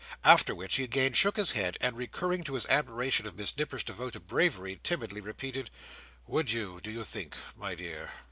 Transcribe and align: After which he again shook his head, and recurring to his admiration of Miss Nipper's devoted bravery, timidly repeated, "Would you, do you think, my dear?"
After 0.23 0.55
which 0.55 0.77
he 0.77 0.83
again 0.83 1.13
shook 1.13 1.37
his 1.37 1.51
head, 1.51 1.77
and 1.79 1.95
recurring 1.95 2.43
to 2.45 2.55
his 2.55 2.65
admiration 2.69 3.27
of 3.27 3.37
Miss 3.37 3.55
Nipper's 3.55 3.83
devoted 3.83 4.25
bravery, 4.25 4.79
timidly 4.81 5.21
repeated, 5.21 5.69
"Would 6.25 6.49
you, 6.49 6.81
do 6.81 6.89
you 6.89 7.03
think, 7.03 7.35
my 7.55 7.75
dear?" 7.75 8.11